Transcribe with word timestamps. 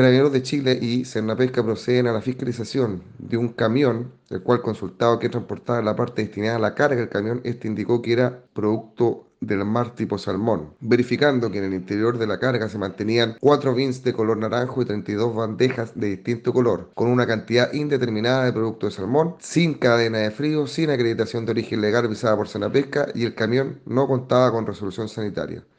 Carabineros 0.00 0.32
de 0.32 0.42
Chile 0.42 0.78
y 0.80 1.04
Cernapesca 1.04 1.62
proceden 1.62 2.06
a 2.06 2.14
la 2.14 2.22
fiscalización 2.22 3.02
de 3.18 3.36
un 3.36 3.50
camión, 3.50 4.10
el 4.30 4.42
cual 4.42 4.62
consultado 4.62 5.18
que 5.18 5.28
transportaba 5.28 5.82
la 5.82 5.94
parte 5.94 6.22
destinada 6.22 6.56
a 6.56 6.58
la 6.58 6.74
carga 6.74 6.96
del 6.96 7.10
camión, 7.10 7.42
este 7.44 7.68
indicó 7.68 8.00
que 8.00 8.14
era 8.14 8.42
producto 8.54 9.26
del 9.40 9.62
mar 9.66 9.94
tipo 9.94 10.16
salmón, 10.16 10.72
verificando 10.80 11.50
que 11.50 11.58
en 11.58 11.64
el 11.64 11.74
interior 11.74 12.16
de 12.16 12.26
la 12.26 12.38
carga 12.38 12.70
se 12.70 12.78
mantenían 12.78 13.36
cuatro 13.40 13.74
bins 13.74 14.02
de 14.02 14.14
color 14.14 14.38
naranjo 14.38 14.80
y 14.80 14.86
32 14.86 15.34
bandejas 15.34 15.92
de 15.94 16.16
distinto 16.16 16.54
color, 16.54 16.92
con 16.94 17.10
una 17.10 17.26
cantidad 17.26 17.70
indeterminada 17.74 18.46
de 18.46 18.54
producto 18.54 18.86
de 18.86 18.92
salmón, 18.92 19.36
sin 19.38 19.74
cadena 19.74 20.16
de 20.20 20.30
frío, 20.30 20.66
sin 20.66 20.88
acreditación 20.88 21.44
de 21.44 21.52
origen 21.52 21.82
legal 21.82 22.08
visada 22.08 22.38
por 22.38 22.48
Senapesca 22.48 23.08
y 23.14 23.26
el 23.26 23.34
camión 23.34 23.80
no 23.84 24.06
contaba 24.06 24.50
con 24.50 24.66
resolución 24.66 25.10
sanitaria. 25.10 25.62